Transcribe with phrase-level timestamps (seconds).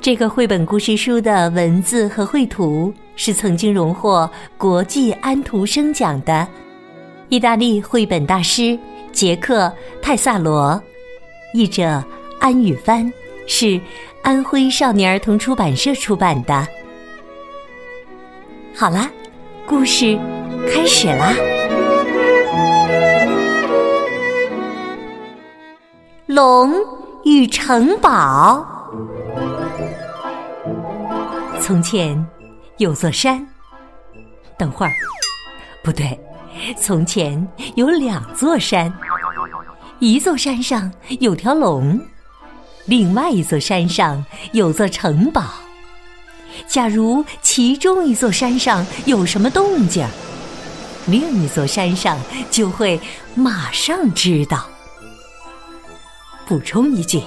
[0.00, 6.46] 这个绘本故事书的文字和绘图是曾经荣获国际安徒生奖的
[7.28, 8.78] 意大利绘本大师
[9.12, 10.80] 杰克泰萨罗，
[11.52, 12.02] 译者
[12.40, 13.12] 安宇帆，
[13.46, 13.80] 是。
[14.20, 16.66] 安徽少年儿童出版社出版的。
[18.74, 19.10] 好啦，
[19.64, 20.18] 故事
[20.68, 21.32] 开始啦！
[26.26, 26.74] 龙
[27.24, 28.66] 与城堡。
[31.60, 32.26] 从前
[32.78, 33.46] 有座山。
[34.56, 34.92] 等会儿，
[35.82, 36.18] 不对，
[36.80, 38.92] 从前有两座山。
[39.98, 42.00] 一座山上有条龙。
[42.86, 45.44] 另外一座山上有座城堡。
[46.66, 50.06] 假如其中一座山上有什么动静，
[51.06, 52.18] 另一座山上
[52.50, 52.98] 就会
[53.34, 54.66] 马上知道。
[56.46, 57.22] 补充一句：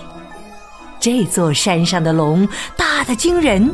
[1.00, 3.72] 这座山上的龙大的惊人。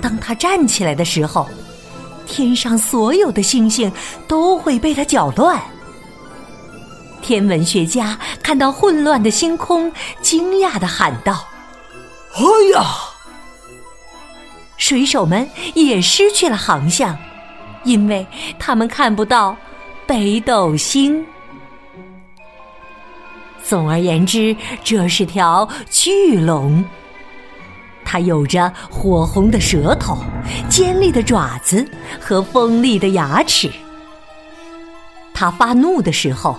[0.00, 1.48] 当他站起来的时候，
[2.26, 3.90] 天上所有的星星
[4.26, 5.60] 都会被他搅乱。
[7.20, 11.44] 天文学家看到混乱的星空，惊讶的喊道
[12.36, 12.42] ：“哎
[12.74, 12.86] 呀！”
[14.78, 17.18] 水手们也失去了航向，
[17.82, 18.26] 因为
[18.58, 19.56] 他们看不到
[20.06, 21.24] 北斗星。
[23.64, 26.82] 总而言之，这是条巨龙。
[28.10, 30.16] 它有着火红的舌头、
[30.70, 31.86] 尖利的爪子
[32.18, 33.70] 和锋利的牙齿。
[35.34, 36.56] 它发怒的时候。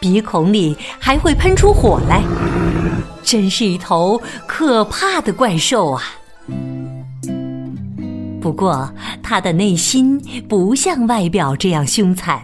[0.00, 2.22] 鼻孔里还会喷出火来，
[3.22, 6.02] 真是一头可怕的怪兽啊！
[8.40, 8.90] 不过，
[9.22, 10.18] 他的内心
[10.48, 12.40] 不像外表这样凶残。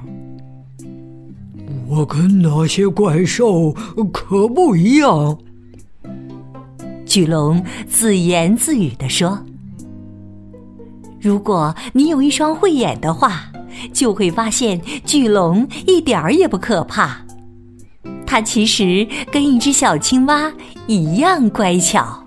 [1.89, 3.73] 我跟那些怪兽
[4.13, 5.39] 可不一样。
[7.17, 9.43] 巨龙自言自语地说
[11.19, 13.45] ：“如果你有一双慧眼的话，
[13.91, 17.17] 就会发现巨龙一点儿也不可怕。”
[18.27, 20.53] 它其实跟一只小青蛙
[20.87, 22.23] 一样乖巧。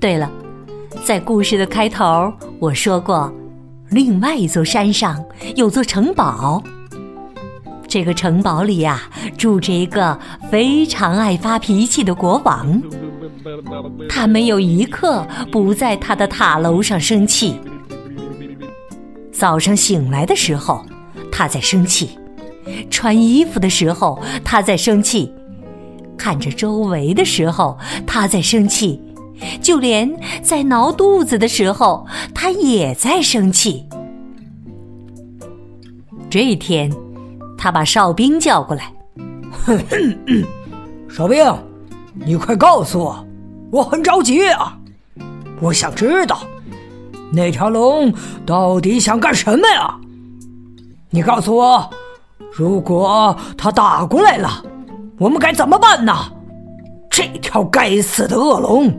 [0.00, 0.32] 对了，
[1.04, 3.30] 在故事的开头我说过，
[3.90, 5.22] 另外一座山上
[5.54, 6.62] 有座城堡。
[7.86, 9.02] 这个城堡里呀，
[9.36, 10.18] 住着一个
[10.50, 12.80] 非常爱发脾气的国王。
[14.08, 17.60] 他没有一刻不在他的塔楼上生气。
[19.32, 20.84] 早上醒来的时候，
[21.30, 22.18] 他在生气。
[22.90, 25.30] 穿衣服的时候，他在生气；
[26.18, 29.00] 看着周围的时候，他在生气；
[29.62, 30.10] 就连
[30.42, 33.86] 在挠肚子的时候，他也在生气。
[36.28, 36.92] 这一天，
[37.56, 38.92] 他把哨兵叫过来
[41.08, 41.42] ：“哨兵，
[42.26, 43.24] 你快告诉我，
[43.70, 44.78] 我很着急啊！
[45.60, 46.40] 我想知道
[47.32, 48.12] 那条龙
[48.46, 49.98] 到底想干什么呀？
[51.10, 51.90] 你告诉我。”
[52.54, 54.64] 如果他打过来了，
[55.18, 56.12] 我们该怎么办呢？
[57.10, 58.92] 这条该死的恶龙！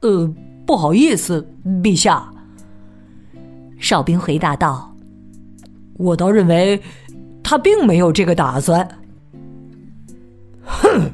[0.00, 0.32] 呃，
[0.64, 1.46] 不好意思，
[1.82, 2.30] 陛下。
[3.78, 4.94] 哨兵回答道
[5.98, 6.80] ：“我倒认为
[7.42, 8.86] 他并没有这个打算。”
[10.64, 11.10] 哼，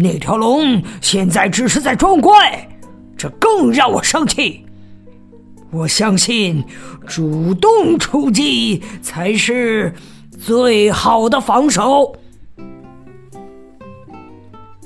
[0.00, 2.68] 那条龙现在只是在装乖，
[3.16, 4.64] 这更让我生气。
[5.72, 6.64] 我相信，
[7.04, 9.92] 主动出击才是
[10.40, 12.14] 最好的防守。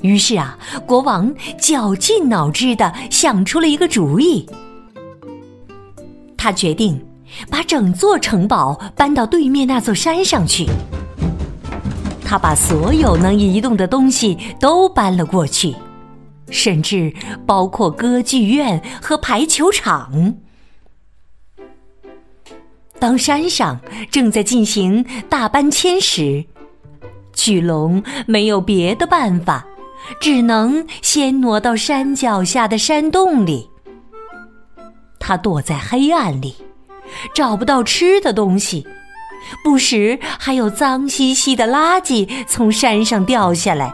[0.01, 0.57] 于是啊，
[0.87, 4.49] 国王绞尽脑汁的想出了一个主意。
[6.35, 6.99] 他决定
[7.51, 10.65] 把整座城堡搬到对面那座山上去。
[12.33, 15.75] 他把所有能移动的东西都搬了过去，
[16.49, 17.13] 甚至
[17.45, 20.33] 包括歌剧院和排球场。
[22.97, 26.43] 当山上正在进行大搬迁时，
[27.33, 29.67] 巨龙没有别的办法，
[30.19, 33.69] 只能先挪到山脚下的山洞里。
[35.19, 36.55] 他躲在黑暗里，
[37.35, 38.87] 找不到吃的东西，
[39.63, 43.93] 不时还有脏兮兮的垃圾从山上掉下来，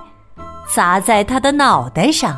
[0.73, 2.37] 砸在他的脑袋上。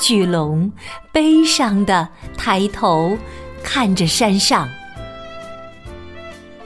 [0.00, 0.72] 巨龙
[1.12, 3.18] 悲伤的抬头
[3.62, 4.68] 看着山上，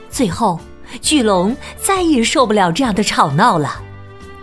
[0.09, 0.59] 最后，
[1.01, 3.81] 巨龙再也受不了这样的吵闹了，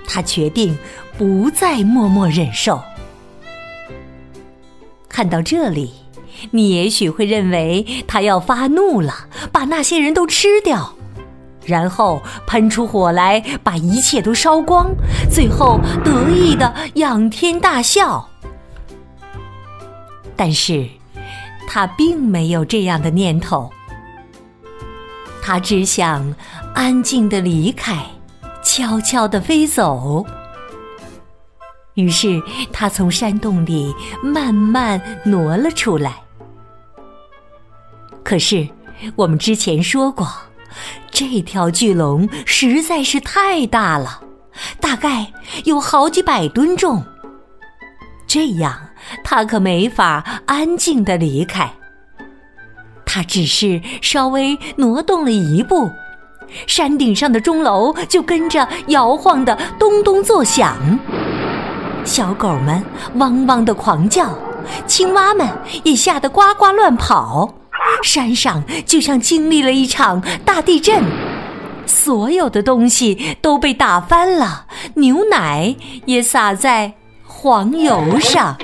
[0.06, 0.76] 他决定
[1.16, 2.82] 不再默默忍受。
[5.08, 5.94] 看到这里，
[6.50, 10.94] 你也许会认为他要发怒了，把那些人都吃掉。
[11.64, 14.90] 然后喷出火来，把一切都烧光，
[15.30, 18.28] 最后得意的仰天大笑。
[20.34, 20.88] 但是，
[21.68, 23.70] 他并没有这样的念头，
[25.40, 26.34] 他只想
[26.74, 28.04] 安静的离开，
[28.64, 30.26] 悄悄的飞走。
[31.94, 32.42] 于是，
[32.72, 36.21] 他从山洞里慢慢挪了出来。
[38.32, 38.66] 可是，
[39.14, 40.26] 我们之前说过。
[41.10, 44.22] 这条巨龙实在是太大了，
[44.80, 45.30] 大概
[45.64, 47.04] 有好几百吨重。
[48.26, 48.74] 这样，
[49.22, 51.70] 它可没法安静的离开。
[53.04, 55.90] 它只是稍微挪动了一步，
[56.66, 60.98] 山顶上的钟楼就跟着摇晃的咚咚作响，
[62.02, 62.82] 小狗们
[63.16, 64.34] 汪汪的狂叫，
[64.86, 65.46] 青蛙们
[65.84, 67.56] 也吓得呱呱乱跑。
[68.02, 71.02] 山上就像经历了一场大地震，
[71.86, 75.74] 所有的东西都被打翻了，牛奶
[76.06, 76.92] 也洒在
[77.24, 78.56] 黄油上。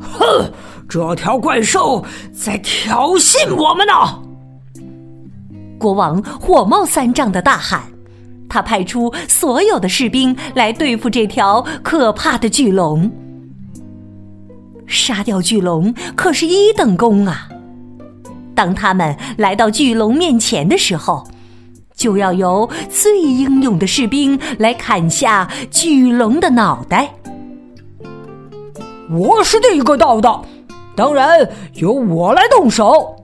[0.00, 0.52] 哼，
[0.88, 3.92] 这条怪兽在挑衅我们呢！
[5.78, 7.82] 国王火冒三丈的大喊，
[8.48, 13.08] 他派出所有的士兵来对付这条可怕的巨龙。
[14.88, 17.48] 杀掉巨龙可是一等功啊！
[18.54, 21.24] 当他们来到巨龙面前的时候，
[21.94, 27.14] 就要由最英勇的士兵来砍下巨龙的脑袋。
[29.10, 30.42] 我是第一个到的，
[30.96, 33.14] 当然由我来动手。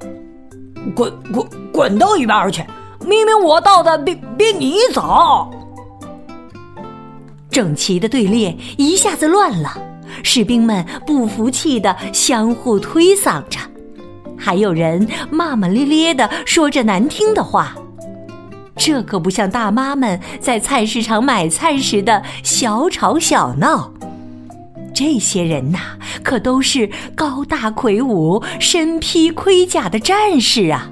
[0.94, 2.62] 滚滚滚到一边去！
[3.00, 5.50] 明明我到的比比你早。
[7.50, 9.93] 整齐的队列一下子乱了。
[10.22, 13.58] 士兵们不服气的相互推搡着，
[14.36, 17.74] 还有人骂骂咧咧的说着难听的话。
[18.76, 23.92] 这可不像大妈们在菜市场买菜时的小吵小闹。
[24.92, 25.78] 这些人呐，
[26.22, 30.90] 可都是高大魁梧、身披盔甲的战士啊！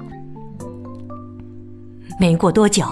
[2.19, 2.85] 没过多久，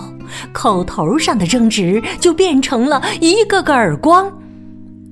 [0.53, 4.31] 口头上的争执就变成了一个个耳光。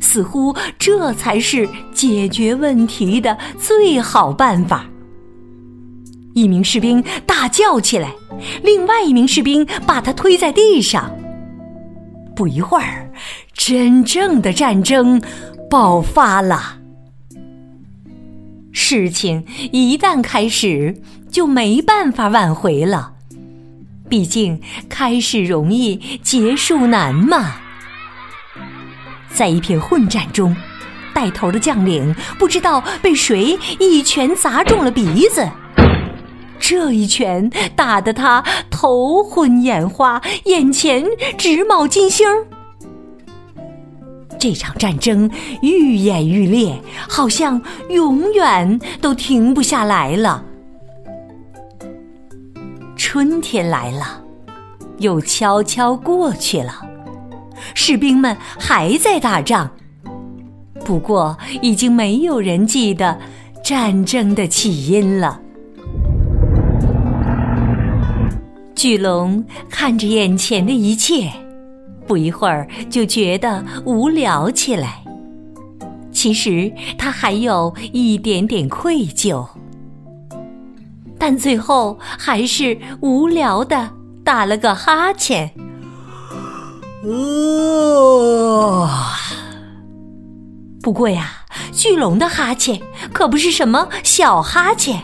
[0.10, 4.90] 似乎这才是解决问题的最好办法。
[6.34, 8.12] 一名士兵大叫起来，
[8.64, 11.16] 另外一名士兵把他推在地上。
[12.36, 13.12] 不一会儿，
[13.54, 15.22] 真正的战争
[15.70, 16.80] 爆发了。
[18.72, 23.14] 事情一旦开始，就没办法挽回了。
[24.10, 24.60] 毕竟
[24.90, 27.58] 开始容易，结束难嘛。
[29.40, 30.54] 在一片混战中，
[31.14, 35.48] 带头的将领不知道被谁一拳砸中了鼻子，
[36.60, 41.06] 这一拳打得他头昏眼花，眼前
[41.38, 42.46] 直冒金星儿。
[44.38, 45.32] 这场战争
[45.62, 46.78] 愈演愈烈，
[47.08, 50.44] 好像永远都停不下来了。
[52.98, 54.22] 春天来了，
[54.98, 56.89] 又悄悄过去了。
[57.74, 59.70] 士兵们还在打仗，
[60.86, 63.20] 不过已经没有人记得
[63.64, 65.40] 战争的起因了。
[68.76, 71.30] 巨龙看着眼前的一切，
[72.08, 75.04] 不一会儿就觉得无聊起来。
[76.12, 79.46] 其实他还有一点点愧疚，
[81.18, 83.90] 但最后还是无聊的
[84.24, 85.52] 打了个哈欠。
[87.02, 88.90] 呃，
[90.82, 91.32] 不过呀，
[91.72, 92.82] 巨龙的哈欠
[93.14, 95.02] 可不是什么小哈欠，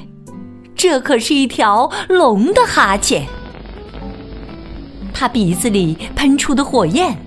[0.76, 3.26] 这可是一条龙的哈欠。
[5.14, 7.18] 它鼻子里喷出的火焰，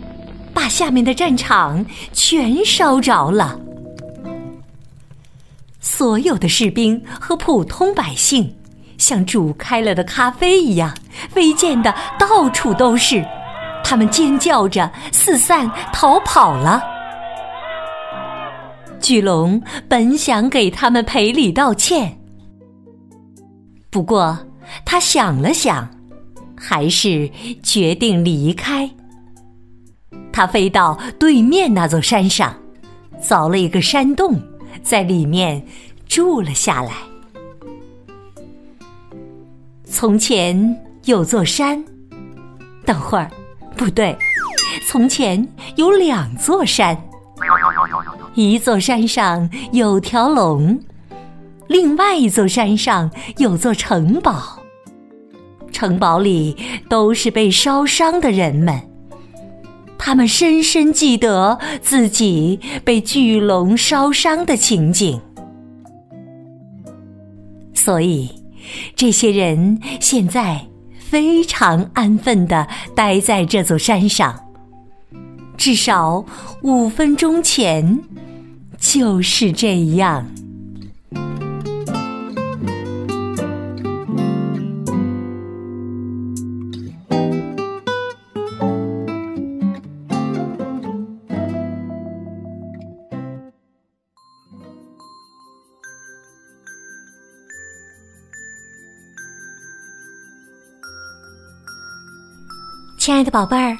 [0.52, 3.58] 把下面的战场全烧着了。
[5.80, 8.54] 所有的士兵和普通百姓，
[8.98, 10.94] 像煮开了的咖啡一样，
[11.30, 13.24] 飞溅的到处都是。
[13.88, 16.82] 他们尖叫着四散逃跑了。
[19.00, 22.20] 巨龙本想给他们赔礼道歉，
[23.88, 24.38] 不过
[24.84, 25.88] 他想了想，
[26.54, 27.30] 还是
[27.62, 28.90] 决定离开。
[30.30, 32.54] 他飞到对面那座山上，
[33.22, 34.38] 凿了一个山洞，
[34.82, 35.64] 在里面
[36.06, 36.92] 住了下来。
[39.86, 41.82] 从前有座山，
[42.84, 43.30] 等会儿，
[43.78, 44.14] 不对，
[44.88, 47.00] 从前有两座山。
[48.34, 50.78] 一座山上有条龙，
[51.68, 54.58] 另外一座山上有座城堡。
[55.70, 56.56] 城堡里
[56.88, 58.80] 都是被烧伤的人们，
[59.96, 65.20] 他们深深记得自己被巨龙烧伤的情景，
[67.72, 68.28] 所以
[68.96, 70.66] 这些人现在
[71.10, 74.38] 非常安分的待在这座山上。
[75.56, 76.24] 至少
[76.62, 77.98] 五分钟前
[78.78, 80.26] 就是这样。
[103.08, 103.74] 亲爱的宝贝儿。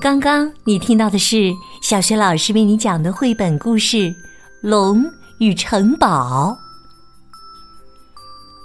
[0.00, 3.98] 刚刚你听到的是小学老师为你讲的绘本故事
[4.62, 5.04] 《龙
[5.38, 6.50] 与城堡》。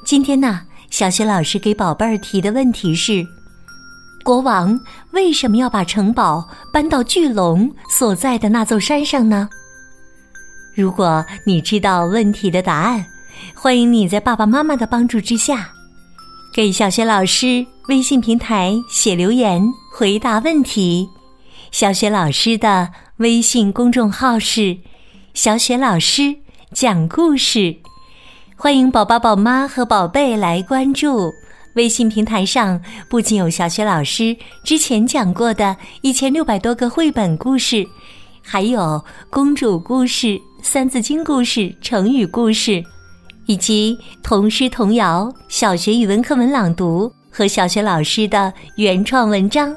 [0.04, 3.24] 今天呢，小学老师给宝贝儿提的问题是：
[4.24, 9.48] 国王为什么要把城堡搬到巨龙所在的那座山上呢？
[10.74, 13.06] 如果你知道问题的答案，
[13.54, 15.70] 欢迎你在爸爸妈妈的帮助之下，
[16.60, 19.64] 给小学老师微信平台写留言
[19.94, 21.08] 回答问题。
[21.72, 24.78] 小雪老师的微信公众号是
[25.34, 26.36] “小雪老师
[26.74, 27.78] 讲故事”，
[28.60, 31.32] 欢迎宝宝、宝妈和宝贝来关注。
[31.76, 34.36] 微信平台上不仅有小雪老师
[34.66, 37.88] 之前讲过的一千六百多个绘本故事，
[38.42, 42.84] 还有公主故事、三字经故事、成语故事，
[43.50, 49.76] 以及童诗童谣、小学语文课文朗读和小学老师的原创文章。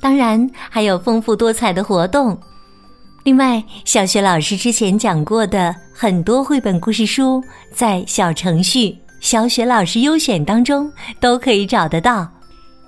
[0.00, 2.36] 当然还有丰富多彩的活动。
[3.22, 12.28] 另外，小学老师之前讲过的很多绘本故事书，在小程序“小雪老师优选”当中都可以找得到。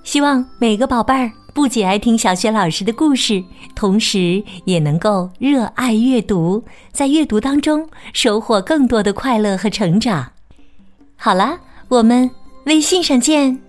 [0.02, 3.42] 希望每个宝贝儿不仅爱听小学老师的故事，
[3.74, 6.62] 同时也能够热爱阅读，
[6.92, 10.30] 在阅读当中收获更多的快乐和成长。
[11.16, 12.30] 好了，我们
[12.66, 13.67] 微信上见。